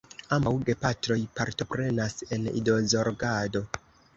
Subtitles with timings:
[0.35, 3.67] Ambaŭ gepatroj partoprenas en idozorgado.